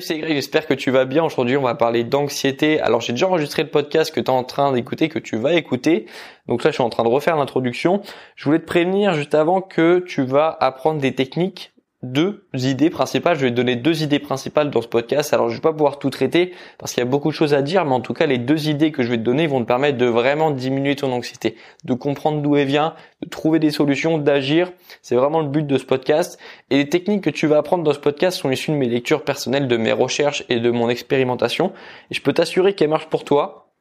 [0.00, 1.24] Salut, c'est j'espère que tu vas bien.
[1.24, 2.80] Aujourd'hui, on va parler d'anxiété.
[2.80, 5.54] Alors, j'ai déjà enregistré le podcast que tu es en train d'écouter, que tu vas
[5.54, 6.06] écouter.
[6.46, 8.02] Donc là, je suis en train de refaire l'introduction.
[8.36, 11.72] Je voulais te prévenir juste avant que tu vas apprendre des techniques
[12.02, 13.36] deux idées principales.
[13.36, 15.34] Je vais te donner deux idées principales dans ce podcast.
[15.34, 17.62] Alors je vais pas pouvoir tout traiter parce qu'il y a beaucoup de choses à
[17.62, 19.66] dire, mais en tout cas les deux idées que je vais te donner vont te
[19.66, 24.18] permettre de vraiment diminuer ton anxiété, de comprendre d'où elle vient, de trouver des solutions,
[24.18, 24.72] d'agir.
[25.02, 26.38] C'est vraiment le but de ce podcast.
[26.70, 29.24] Et les techniques que tu vas apprendre dans ce podcast sont issues de mes lectures
[29.24, 31.72] personnelles, de mes recherches et de mon expérimentation.
[32.10, 33.72] Et je peux t'assurer qu'elles marchent pour toi.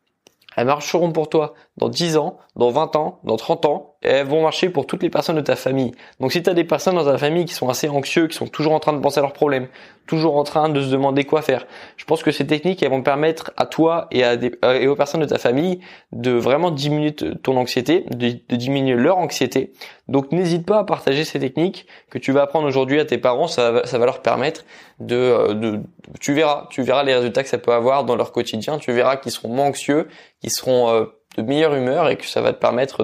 [0.56, 4.42] Elles marcheront pour toi dans 10 ans, dans 20 ans, dans 30 ans, elles vont
[4.42, 5.92] marcher pour toutes les personnes de ta famille.
[6.20, 8.48] Donc si tu as des personnes dans ta famille qui sont assez anxieux, qui sont
[8.48, 9.68] toujours en train de penser à leurs problèmes,
[10.06, 13.02] toujours en train de se demander quoi faire, je pense que ces techniques elles vont
[13.04, 15.80] permettre à toi et, euh, aux personnes de ta famille
[16.12, 19.74] de vraiment diminuer ton anxiété, de, diminuer leur anxiété.
[20.08, 23.48] Donc n'hésite pas à partager ces techniques que tu vas apprendre aujourd'hui à tes parents,
[23.48, 24.64] ça va, leur permettre
[25.00, 25.80] de, euh, de,
[26.20, 29.18] tu verras, tu verras les résultats que ça peut avoir dans leur quotidien, tu verras
[29.18, 30.08] qu'ils seront moins anxieux,
[30.40, 31.06] qu'ils seront euh,
[31.38, 33.04] de meilleure humeur et que ça va te permettre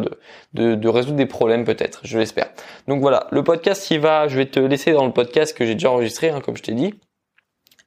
[0.53, 2.49] de, de, résoudre des problèmes peut-être, je l'espère.
[2.87, 5.73] Donc voilà, le podcast qui va, je vais te laisser dans le podcast que j'ai
[5.75, 6.93] déjà enregistré, hein, comme je t'ai dit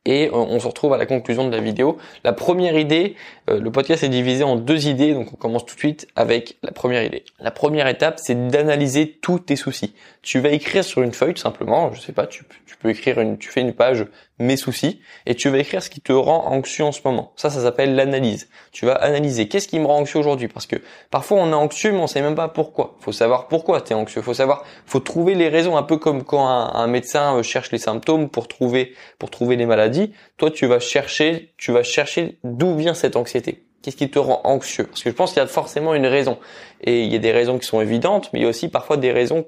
[0.06, 1.98] et on se retrouve à la conclusion de la vidéo.
[2.24, 3.16] La première idée,
[3.50, 6.56] euh, le podcast est divisé en deux idées, donc on commence tout de suite avec
[6.62, 7.24] la première idée.
[7.40, 9.94] La première étape, c'est d'analyser tous tes soucis.
[10.22, 13.20] Tu vas écrire sur une feuille tout simplement, je sais pas, tu, tu peux écrire
[13.20, 14.06] une, tu fais une page
[14.38, 17.32] mes soucis et tu vas écrire ce qui te rend anxieux en ce moment.
[17.36, 18.48] Ça, ça s'appelle l'analyse.
[18.70, 20.76] Tu vas analyser qu'est-ce qui me rend anxieux aujourd'hui parce que
[21.10, 22.96] parfois on est anxieux mais on sait même pas pourquoi.
[23.00, 24.20] Faut savoir pourquoi tu es anxieux.
[24.20, 27.78] Faut savoir, faut trouver les raisons un peu comme quand un, un médecin cherche les
[27.78, 29.95] symptômes pour trouver pour trouver les maladies.
[30.36, 33.66] Toi, tu vas chercher, tu vas chercher d'où vient cette anxiété.
[33.82, 34.84] Qu'est-ce qui te rend anxieux?
[34.84, 36.38] Parce que je pense qu'il y a forcément une raison.
[36.82, 38.96] Et il y a des raisons qui sont évidentes, mais il y a aussi parfois
[38.96, 39.46] des raisons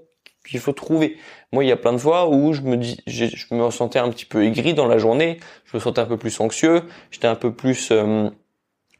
[0.48, 1.16] qu'il faut trouver.
[1.52, 4.08] Moi, il y a plein de fois où je me dis, je, me sentais un
[4.10, 7.34] petit peu aigri dans la journée, je me sentais un peu plus anxieux, j'étais un
[7.34, 8.30] peu plus, euh,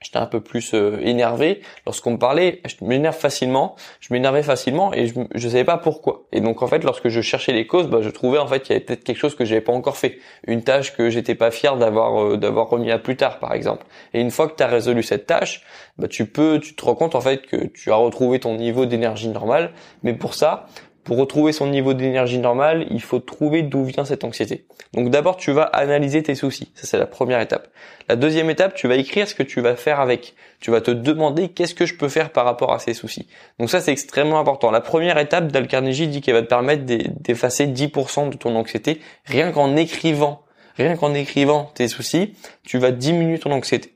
[0.00, 2.60] j'étais un peu plus euh, énervé lorsqu'on me parlait.
[2.66, 6.26] Je m'énerve facilement, je m'énervais facilement et je, je savais pas pourquoi.
[6.32, 8.74] Et donc en fait, lorsque je cherchais les causes, bah, je trouvais en fait qu'il
[8.74, 11.50] y avait peut-être quelque chose que j'avais pas encore fait, une tâche que j'étais pas
[11.50, 13.84] fier d'avoir euh, d'avoir remis à plus tard, par exemple.
[14.14, 15.62] Et une fois que tu as résolu cette tâche,
[15.98, 18.86] bah, tu peux, tu te rends compte en fait que tu as retrouvé ton niveau
[18.86, 19.72] d'énergie normal.
[20.02, 20.66] Mais pour ça,
[21.08, 24.66] pour retrouver son niveau d'énergie normal, il faut trouver d'où vient cette anxiété.
[24.92, 26.70] Donc d'abord, tu vas analyser tes soucis.
[26.74, 27.68] Ça, c'est la première étape.
[28.10, 30.34] La deuxième étape, tu vas écrire ce que tu vas faire avec.
[30.60, 33.26] Tu vas te demander qu'est-ce que je peux faire par rapport à ces soucis.
[33.58, 34.70] Donc ça, c'est extrêmement important.
[34.70, 39.00] La première étape, Dal Carnegie dit qu'elle va te permettre d'effacer 10% de ton anxiété
[39.24, 40.42] rien qu'en écrivant.
[40.76, 43.94] Rien qu'en écrivant tes soucis, tu vas diminuer ton anxiété.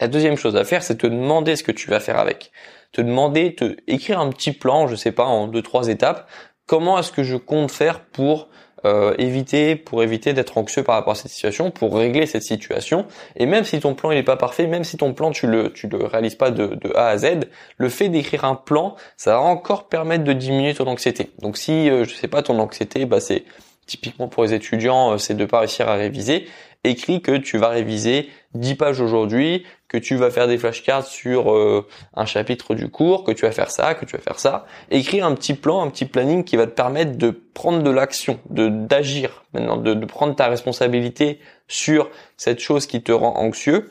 [0.00, 2.52] La deuxième chose à faire, c'est te demander ce que tu vas faire avec
[2.92, 6.28] te demander, te écrire un petit plan, je sais pas, en deux trois étapes.
[6.66, 8.48] Comment est-ce que je compte faire pour
[8.84, 13.06] euh, éviter, pour éviter d'être anxieux par rapport à cette situation, pour régler cette situation.
[13.34, 15.72] Et même si ton plan il est pas parfait, même si ton plan tu le
[15.72, 19.40] tu le réalises pas de, A à Z, le fait d'écrire un plan, ça va
[19.40, 21.32] encore permettre de diminuer ton anxiété.
[21.40, 23.44] Donc si euh, je sais pas ton anxiété, bah c'est
[23.86, 26.46] typiquement pour les étudiants, euh, c'est de pas réussir à réviser
[26.84, 31.52] écrit que tu vas réviser 10 pages aujourd'hui, que tu vas faire des flashcards sur
[31.52, 34.66] euh, un chapitre du cours, que tu vas faire ça, que tu vas faire ça.
[34.90, 38.40] Écrire un petit plan, un petit planning qui va te permettre de prendre de l'action,
[38.50, 43.90] de d'agir maintenant, de, de prendre ta responsabilité sur cette chose qui te rend anxieux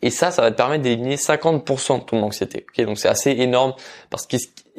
[0.00, 2.66] et ça, ça va te permettre d'éliminer 50% de ton anxiété.
[2.70, 3.74] Okay Donc c'est assez énorme
[4.10, 4.36] parce que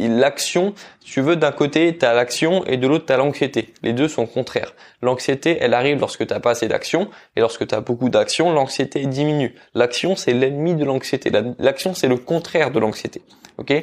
[0.08, 3.74] l'action, si tu veux, d'un côté, tu as l'action et de l'autre, tu as l'anxiété.
[3.84, 4.74] Les deux sont contraires.
[5.02, 9.06] L'anxiété, elle arrive lorsque tu pas assez d'action et lorsque tu as beaucoup d'action, l'anxiété
[9.06, 9.56] diminue.
[9.74, 11.32] L'action, c'est l'ennemi de l'anxiété.
[11.60, 13.22] L'action, c'est le contraire de l'anxiété.
[13.58, 13.74] Ok?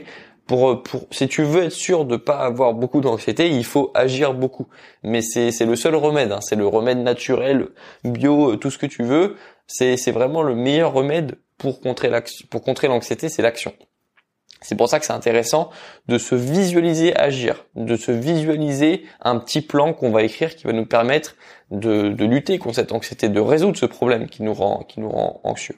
[0.47, 4.33] Pour, pour, si tu veux être sûr de pas avoir beaucoup d'anxiété, il faut agir
[4.33, 4.69] beaucoup.
[5.03, 6.31] Mais c'est, c'est le seul remède.
[6.31, 6.41] Hein.
[6.41, 7.69] C'est le remède naturel,
[8.05, 9.37] bio, tout ce que tu veux.
[9.67, 12.11] C'est, c'est vraiment le meilleur remède pour contrer
[12.51, 13.73] pour contrer l'anxiété, c'est l'action.
[14.67, 15.71] C'est pour ça que c'est intéressant
[16.09, 20.73] de se visualiser agir, de se visualiser un petit plan qu'on va écrire qui va
[20.73, 21.37] nous permettre
[21.71, 25.09] de, de lutter contre cette anxiété, de résoudre ce problème qui nous rend, qui nous
[25.09, 25.77] rend anxieux.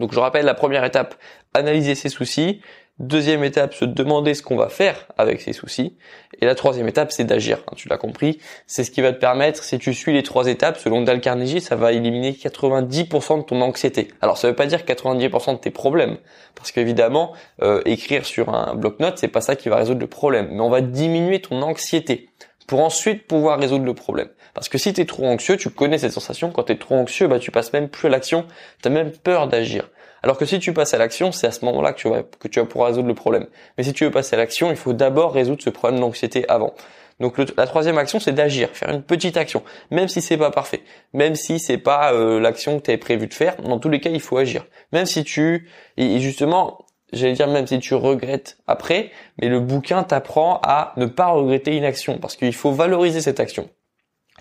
[0.00, 1.14] Donc je rappelle la première étape,
[1.54, 2.62] analyser ses soucis.
[2.98, 5.96] Deuxième étape, se demander ce qu'on va faire avec ces soucis.
[6.40, 7.58] Et la troisième étape, c'est d'agir.
[7.68, 8.40] Hein, tu l'as compris.
[8.66, 11.60] C'est ce qui va te permettre, si tu suis les trois étapes, selon Dal Carnegie,
[11.60, 14.08] ça va éliminer 90% de ton anxiété.
[14.20, 16.16] Alors ça veut pas dire 90% de tes problèmes.
[16.56, 20.48] Parce qu'évidemment, euh, écrire sur un bloc-notes, c'est pas ça qui va résoudre le problème.
[20.50, 22.30] Mais on va diminuer ton anxiété
[22.66, 24.28] pour ensuite pouvoir résoudre le problème.
[24.54, 26.96] Parce que si tu es trop anxieux, tu connais cette sensation, quand tu es trop
[26.96, 28.44] anxieux, bah tu passes même plus à l'action,
[28.82, 29.88] tu as même peur d'agir.
[30.22, 32.60] Alors que si tu passes à l'action, c'est à ce moment-là que tu vas que
[32.60, 33.46] pouvoir résoudre le problème.
[33.76, 36.74] Mais si tu veux passer à l'action, il faut d'abord résoudre ce problème d'anxiété avant.
[37.20, 40.82] Donc la troisième action, c'est d'agir, faire une petite action, même si c'est pas parfait,
[41.12, 43.56] même si c'est pas euh, l'action que tu avais prévu de faire.
[43.56, 44.66] Dans tous les cas, il faut agir.
[44.92, 49.10] Même si tu et justement, j'allais dire même si tu regrettes après,
[49.40, 53.40] mais le bouquin t'apprend à ne pas regretter une action parce qu'il faut valoriser cette
[53.40, 53.68] action.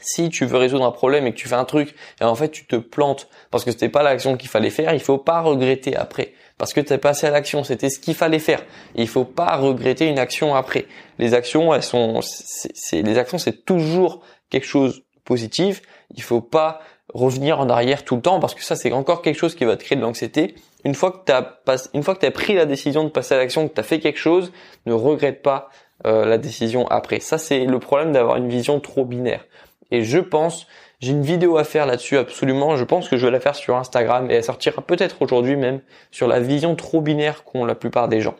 [0.01, 2.49] Si tu veux résoudre un problème et que tu fais un truc et en fait
[2.49, 5.95] tu te plantes parce que c'était pas l'action qu'il fallait faire, il faut pas regretter
[5.95, 8.63] après parce que tu passé à l'action, c'était ce qu'il fallait faire.
[8.95, 10.85] il faut pas regretter une action après.
[11.19, 15.81] Les actions, elles sont c'est les actions c'est toujours quelque chose de positif.
[16.15, 16.79] Il faut pas
[17.13, 19.77] revenir en arrière tout le temps parce que ça c'est encore quelque chose qui va
[19.77, 20.55] te créer de l'anxiété.
[20.83, 21.59] Une fois que tu as
[21.93, 23.99] une fois que tu pris la décision de passer à l'action, que tu as fait
[23.99, 24.51] quelque chose,
[24.85, 25.69] ne regrette pas
[26.05, 27.19] euh, la décision après.
[27.19, 29.45] Ça c'est le problème d'avoir une vision trop binaire.
[29.91, 30.67] Et je pense,
[30.99, 32.75] j'ai une vidéo à faire là-dessus absolument.
[32.75, 35.81] Je pense que je vais la faire sur Instagram et elle sortira peut-être aujourd'hui même
[36.11, 38.35] sur la vision trop binaire qu'ont la plupart des gens.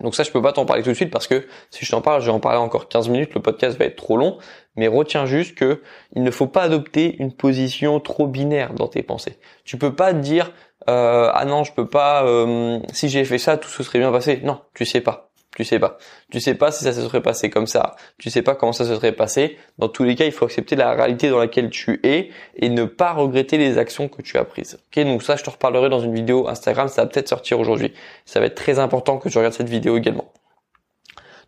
[0.00, 2.00] Donc ça, je peux pas t'en parler tout de suite parce que si je t'en
[2.00, 4.38] parle, je vais en parler encore 15 minutes, le podcast va être trop long.
[4.74, 5.82] Mais retiens juste que
[6.16, 9.38] il ne faut pas adopter une position trop binaire dans tes pensées.
[9.64, 10.52] Tu peux pas dire
[10.88, 12.24] euh, ah non, je peux pas.
[12.26, 14.40] Euh, si j'ai fait ça, tout se serait bien passé.
[14.42, 15.30] Non, tu sais pas.
[15.56, 15.98] Tu sais pas.
[16.30, 17.94] Tu sais pas si ça se serait passé comme ça.
[18.18, 19.56] Tu sais pas comment ça se serait passé.
[19.78, 22.84] Dans tous les cas, il faut accepter la réalité dans laquelle tu es et ne
[22.84, 24.78] pas regretter les actions que tu as prises.
[24.86, 26.88] Ok, donc ça, je te reparlerai dans une vidéo Instagram.
[26.88, 27.92] Ça va peut-être sortir aujourd'hui.
[28.24, 30.32] Ça va être très important que tu regardes cette vidéo également.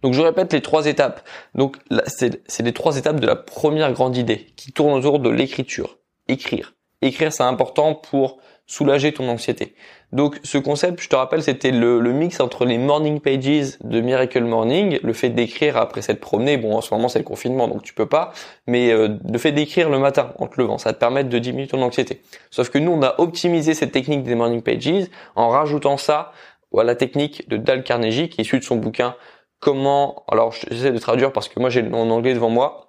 [0.02, 1.26] Donc je répète les trois étapes.
[1.54, 5.98] Donc c'est les trois étapes de la première grande idée qui tourne autour de l'écriture.
[6.28, 6.74] Écrire.
[7.02, 9.74] Écrire, c'est important pour soulager ton anxiété.
[10.12, 14.44] Donc ce concept, je te rappelle, c'était le, mix entre les morning pages de Miracle
[14.44, 17.82] Morning, le fait d'écrire après cette promenée, bon en ce moment c'est le confinement donc
[17.82, 18.32] tu peux pas,
[18.66, 21.68] mais euh, le fait d'écrire le matin en te levant, ça te permet de diminuer
[21.68, 22.22] ton anxiété.
[22.50, 26.32] Sauf que nous on a optimisé cette technique des morning pages en rajoutant ça
[26.76, 29.14] à la technique de Dale Carnegie qui est issue de son bouquin
[29.58, 32.86] Comment, alors j'essaie de traduire parce que moi j'ai en anglais devant moi,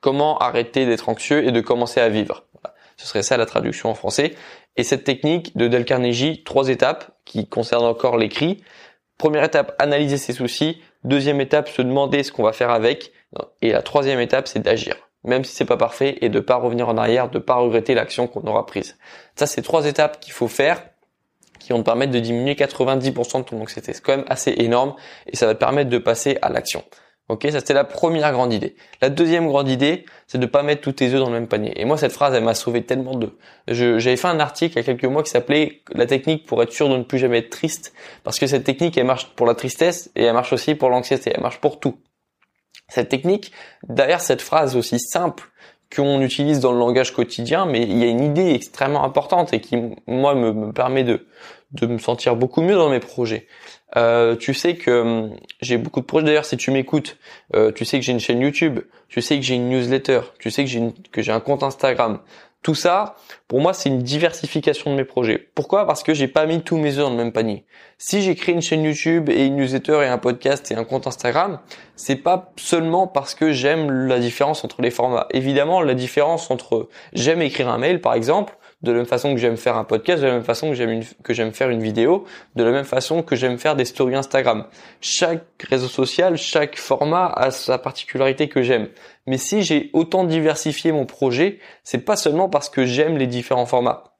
[0.00, 2.45] Comment arrêter d'être anxieux et de commencer à vivre.
[2.96, 4.34] Ce serait ça la traduction en français.
[4.76, 8.62] Et cette technique de Del Carnegie, trois étapes qui concernent encore l'écrit.
[9.18, 10.80] Première étape, analyser ses soucis.
[11.04, 13.12] Deuxième étape, se demander ce qu'on va faire avec.
[13.62, 14.96] Et la troisième étape, c'est d'agir.
[15.24, 18.28] Même si c'est pas parfait et de pas revenir en arrière, de pas regretter l'action
[18.28, 18.96] qu'on aura prise.
[19.34, 20.82] Ça, c'est trois étapes qu'il faut faire
[21.58, 23.92] qui vont te permettre de diminuer 90% de ton anxiété.
[23.92, 24.94] C'est quand même assez énorme
[25.26, 26.84] et ça va te permettre de passer à l'action.
[27.28, 28.76] Ok, ça c'était la première grande idée.
[29.00, 31.72] La deuxième grande idée, c'est de pas mettre tous tes œufs dans le même panier.
[31.80, 33.36] Et moi, cette phrase, elle m'a sauvé tellement de.
[33.66, 36.72] J'avais fait un article il y a quelques mois qui s'appelait "La technique pour être
[36.72, 37.92] sûr de ne plus jamais être triste",
[38.22, 41.32] parce que cette technique, elle marche pour la tristesse et elle marche aussi pour l'anxiété.
[41.34, 41.96] Elle marche pour tout.
[42.88, 43.50] Cette technique,
[43.88, 45.48] derrière cette phrase aussi simple
[45.94, 49.60] qu'on utilise dans le langage quotidien, mais il y a une idée extrêmement importante et
[49.60, 49.76] qui,
[50.06, 51.26] moi, me, me permet de
[51.72, 53.46] de me sentir beaucoup mieux dans mes projets.
[53.94, 56.26] Euh, tu sais que hum, j'ai beaucoup de projets.
[56.26, 57.18] D'ailleurs, si tu m'écoutes,
[57.54, 60.50] euh, tu sais que j'ai une chaîne YouTube, tu sais que j'ai une newsletter, tu
[60.50, 62.20] sais que j'ai que j'ai un compte Instagram.
[62.62, 63.14] Tout ça,
[63.46, 65.38] pour moi, c'est une diversification de mes projets.
[65.54, 65.86] Pourquoi?
[65.86, 67.64] Parce que j'ai pas mis tous mes œufs dans le même panier.
[67.96, 71.06] Si j'ai créé une chaîne YouTube et une newsletter et un podcast et un compte
[71.06, 71.60] Instagram,
[71.94, 75.28] c'est pas seulement parce que j'aime la différence entre les formats.
[75.30, 79.40] Évidemment, la différence entre j'aime écrire un mail, par exemple, de la même façon que
[79.40, 80.72] j'aime faire un podcast, de la même façon
[81.22, 82.24] que j'aime faire une vidéo,
[82.54, 84.66] de la même façon que j'aime faire des stories Instagram.
[85.00, 88.88] Chaque réseau social, chaque format a sa particularité que j'aime.
[89.26, 93.66] Mais si j'ai autant diversifié mon projet, c'est pas seulement parce que j'aime les différents
[93.66, 94.16] formats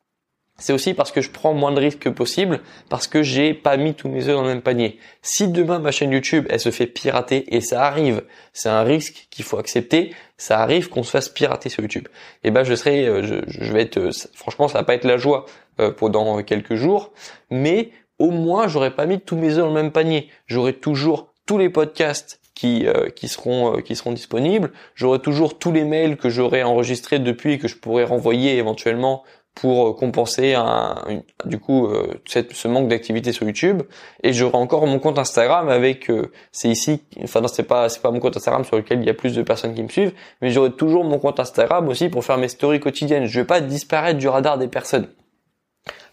[0.59, 3.77] c'est aussi parce que je prends moins de risques que possible, parce que j'ai pas
[3.77, 4.99] mis tous mes œufs dans le même panier.
[5.23, 8.23] Si demain ma chaîne YouTube elle se fait pirater et ça arrive,
[8.53, 12.09] c'est un risque qu'il faut accepter, ça arrive qu'on se fasse pirater sur YouTube.
[12.45, 15.16] Et ben je serai, euh, je, vais être, euh, franchement ça va pas être la
[15.16, 15.47] joie
[15.81, 17.12] euh, pendant quelques jours,
[17.50, 20.28] mais au moins j'aurais pas mis tous mes œufs dans le même panier.
[20.47, 24.73] J'aurai toujours tous les podcasts qui, qui seront qui seront disponibles.
[24.95, 29.25] J'aurai toujours tous les mails que j'aurai enregistrés depuis et que je pourrais renvoyer éventuellement
[29.57, 31.03] pour euh, compenser un,
[31.45, 33.83] du coup euh, ce manque d'activité sur YouTube.
[34.23, 38.01] Et j'aurai encore mon compte Instagram avec euh, c'est ici enfin non c'est pas c'est
[38.03, 40.13] pas mon compte Instagram sur lequel il y a plus de personnes qui me suivent
[40.43, 43.27] mais j'aurai toujours mon compte Instagram aussi pour faire mes stories quotidiennes.
[43.27, 45.09] Je vais pas disparaître du radar des personnes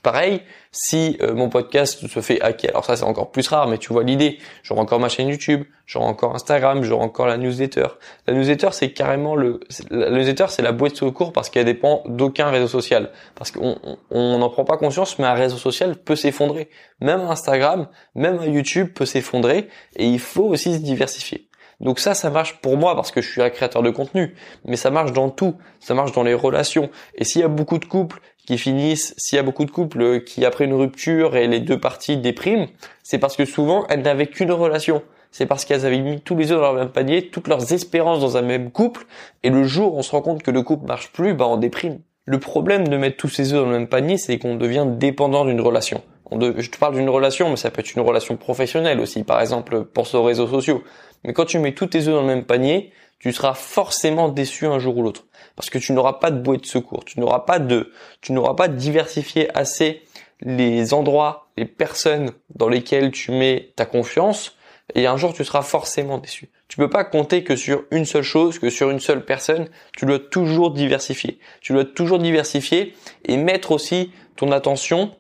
[0.04, 0.42] Pareil,
[0.74, 3.94] si euh, mon podcast se fait hacker, alors ça c'est encore plus rare, mais tu
[3.94, 7.88] vois l'idée, j'aurai encore ma chaîne YouTube, j'aurai encore Instagram, j'aurai encore la newsletter.
[8.28, 12.04] La newsletter c'est carrément le, la newsletter c'est la boîte de secours parce qu'elle dépend
[12.06, 13.78] d'aucun réseau social, parce qu'on
[14.12, 16.70] on n'en prend pas conscience, mais un réseau social peut s'effondrer.
[17.00, 21.48] Même Instagram, même YouTube peut s'effondrer, et il faut aussi se diversifier.
[21.80, 24.78] Donc ça, ça marche pour moi parce que je suis un créateur de contenu, mais
[24.78, 26.90] ça marche dans tout, ça marche dans les relations.
[27.16, 30.24] Et s'il y a beaucoup de couples qui finissent, s'il y a beaucoup de couples
[30.24, 32.68] qui après une rupture et les deux parties dépriment,
[33.02, 35.02] c'est parce que souvent elles n'avaient qu'une relation.
[35.32, 38.20] c'est parce qu'elles avaient mis tous les œufs dans le même panier, toutes leurs espérances
[38.20, 39.06] dans un même couple,
[39.42, 41.58] et le jour où on se rend compte que le couple marche plus, bah on
[41.58, 42.00] déprime.
[42.26, 45.44] Le problème de mettre tous ses œufs dans le même panier, c'est qu'on devient dépendant
[45.44, 46.02] d'une relation.
[46.32, 49.24] je te parle d'une relation, mais ça peut être une relation professionnelle aussi.
[49.24, 50.84] Par exemple, pense aux réseaux sociaux.
[51.26, 52.92] Mais quand tu mets tous tes œufs dans le même panier,
[53.24, 55.26] tu seras forcément déçu un jour ou l'autre.
[55.56, 57.06] Parce que tu n'auras pas de bouée de secours.
[57.06, 60.02] Tu n'auras pas de, tu n'auras pas diversifié assez
[60.42, 64.58] les endroits, les personnes dans lesquelles tu mets ta confiance.
[64.94, 66.50] Et un jour, tu seras forcément déçu.
[66.68, 69.70] Tu peux pas compter que sur une seule chose, que sur une seule personne.
[69.96, 71.40] Tu dois toujours diversifier.
[71.62, 75.16] Tu dois toujours diversifier et mettre aussi ton attention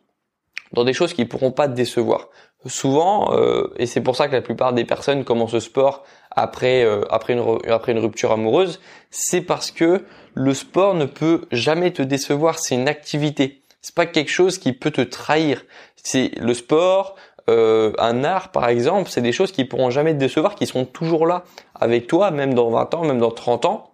[0.73, 2.27] dans des choses qui pourront pas te décevoir.
[2.65, 6.03] Souvent, euh, et c'est pour ça que la plupart des personnes commencent le sport
[6.35, 8.79] après euh, après une après une rupture amoureuse,
[9.11, 12.59] c'est parce que le sport ne peut jamais te décevoir.
[12.59, 13.61] C'est une activité.
[13.81, 15.63] C'est pas quelque chose qui peut te trahir.
[15.95, 17.15] C'est le sport,
[17.49, 20.85] euh, un art par exemple, c'est des choses qui pourront jamais te décevoir, qui seront
[20.85, 21.43] toujours là
[21.75, 23.91] avec toi, même dans 20 ans, même dans 30 ans,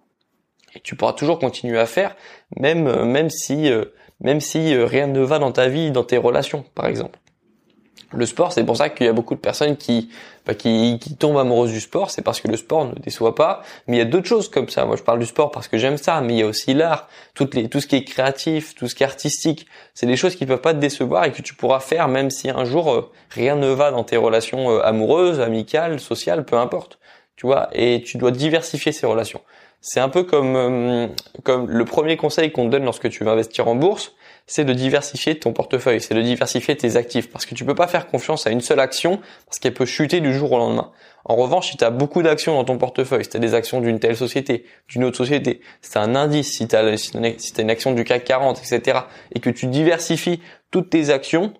[0.75, 2.15] et tu pourras toujours continuer à faire,
[2.57, 3.85] même euh, même si euh,
[4.21, 7.17] même si rien ne va dans ta vie, dans tes relations par exemple
[8.11, 10.09] le sport, c'est pour ça qu'il y a beaucoup de personnes qui,
[10.45, 13.61] bah, qui, qui, tombent amoureuses du sport, c'est parce que le sport ne déçoit pas.
[13.87, 14.85] Mais il y a d'autres choses comme ça.
[14.85, 17.07] Moi, je parle du sport parce que j'aime ça, mais il y a aussi l'art,
[17.35, 19.67] tout ce qui est créatif, tout ce qui est artistique.
[19.93, 22.49] C'est des choses qui peuvent pas te décevoir et que tu pourras faire même si
[22.49, 26.99] un jour euh, rien ne va dans tes relations euh, amoureuses, amicales, sociales, peu importe.
[27.35, 29.41] Tu vois, et tu dois diversifier ces relations.
[29.81, 31.07] C'est un peu comme, euh,
[31.43, 34.13] comme le premier conseil qu'on te donne lorsque tu vas investir en bourse
[34.47, 37.87] c'est de diversifier ton portefeuille, c'est de diversifier tes actifs, parce que tu peux pas
[37.87, 40.91] faire confiance à une seule action, parce qu'elle peut chuter du jour au lendemain.
[41.25, 43.81] En revanche, si tu as beaucoup d'actions dans ton portefeuille, si tu as des actions
[43.81, 48.23] d'une telle société, d'une autre société, si un indice, si tu une action du CAC
[48.23, 48.99] 40, etc.,
[49.33, 50.41] et que tu diversifies
[50.71, 51.53] toutes tes actions,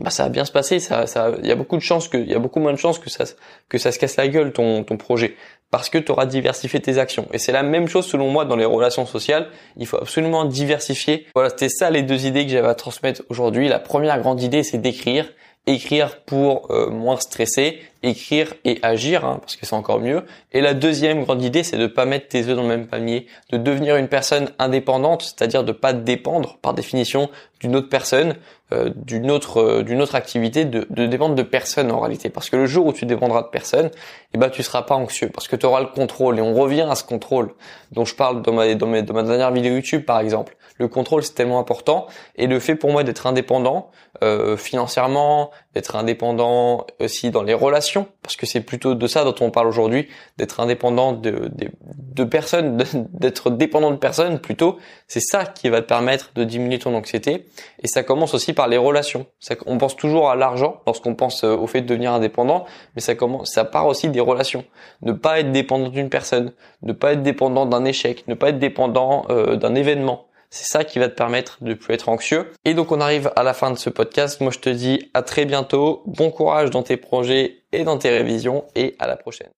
[0.00, 0.80] bah ça va bien se passer.
[0.80, 2.78] Ça, ça, il y a beaucoup de chances que, il y a beaucoup moins de
[2.78, 3.24] chances que ça,
[3.68, 5.36] que ça se casse la gueule ton, ton projet
[5.70, 7.26] parce que tu auras diversifié tes actions.
[7.32, 9.48] Et c'est la même chose selon moi dans les relations sociales.
[9.76, 11.26] Il faut absolument diversifier.
[11.34, 13.68] Voilà, c'était ça les deux idées que j'avais à transmettre aujourd'hui.
[13.68, 15.26] La première grande idée, c'est d'écrire
[15.66, 20.24] écrire pour euh, moins stresser, écrire et agir, hein, parce que c'est encore mieux.
[20.52, 23.26] Et la deuxième grande idée, c'est de pas mettre tes œufs dans le même panier,
[23.50, 27.30] de devenir une personne indépendante, c'est-à-dire de pas dépendre par définition
[27.60, 28.34] d'une autre personne,
[28.72, 32.28] euh, d'une autre euh, d'une autre activité, de, de, dépendre de personne en réalité.
[32.28, 33.90] Parce que le jour où tu dépendras de personne,
[34.34, 36.38] eh ben tu seras pas anxieux, parce que tu auras le contrôle.
[36.38, 37.54] Et on revient à ce contrôle
[37.92, 40.56] dont je parle dans ma dans, dans ma dernière vidéo YouTube par exemple.
[40.78, 42.06] Le contrôle c'est tellement important,
[42.36, 43.90] et le fait pour moi d'être indépendant
[44.22, 49.34] euh, financièrement, d'être indépendant aussi dans les relations, parce que c'est plutôt de ça dont
[49.40, 50.08] on parle aujourd'hui,
[50.38, 52.82] d'être indépendant de, personnes,
[53.12, 57.46] d'être dépendant de personnes plutôt, c'est ça qui va te permettre de diminuer ton anxiété.
[57.82, 59.26] Et ça commence aussi par les relations.
[59.66, 63.14] On pense toujours à l'argent lorsqu'on pense euh, au fait de devenir indépendant, mais ça
[63.14, 64.64] commence, part aussi des relations.
[65.02, 68.58] Ne pas être dépendant d'une personne, ne pas être dépendant d'un échec, ne pas être
[68.58, 70.26] dépendant euh, d'un événement.
[70.50, 72.50] C'est ça qui va te permettre de plus être anxieux.
[72.64, 74.40] Et donc on arrive à la fin de ce podcast.
[74.40, 76.02] Moi je te dis à très bientôt.
[76.06, 79.50] Bon courage dans tes projets et dans tes révisions et à la prochaine.